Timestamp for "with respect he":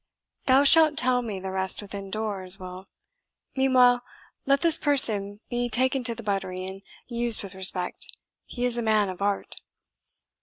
7.43-8.65